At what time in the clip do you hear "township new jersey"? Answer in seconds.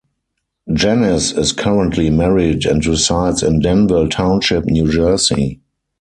4.09-5.61